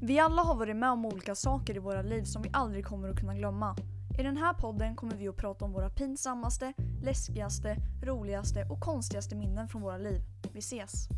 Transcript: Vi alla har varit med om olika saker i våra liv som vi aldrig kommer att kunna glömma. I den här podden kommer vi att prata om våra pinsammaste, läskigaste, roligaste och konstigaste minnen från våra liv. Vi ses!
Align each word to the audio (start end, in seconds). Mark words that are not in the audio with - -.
Vi 0.00 0.18
alla 0.18 0.42
har 0.42 0.54
varit 0.54 0.76
med 0.76 0.90
om 0.90 1.06
olika 1.06 1.34
saker 1.34 1.76
i 1.76 1.78
våra 1.78 2.02
liv 2.02 2.24
som 2.24 2.42
vi 2.42 2.50
aldrig 2.52 2.86
kommer 2.86 3.08
att 3.08 3.20
kunna 3.20 3.34
glömma. 3.34 3.76
I 4.18 4.22
den 4.22 4.36
här 4.36 4.54
podden 4.54 4.96
kommer 4.96 5.16
vi 5.16 5.28
att 5.28 5.36
prata 5.36 5.64
om 5.64 5.72
våra 5.72 5.90
pinsammaste, 5.90 6.72
läskigaste, 7.02 7.76
roligaste 8.02 8.64
och 8.70 8.80
konstigaste 8.80 9.36
minnen 9.36 9.68
från 9.68 9.82
våra 9.82 9.98
liv. 9.98 10.20
Vi 10.52 10.58
ses! 10.58 11.08